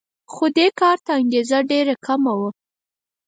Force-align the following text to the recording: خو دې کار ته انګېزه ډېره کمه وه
خو 0.31 0.45
دې 0.57 0.67
کار 0.79 0.97
ته 1.05 1.11
انګېزه 1.19 1.59
ډېره 1.71 1.93
کمه 2.05 2.33
وه 2.39 2.49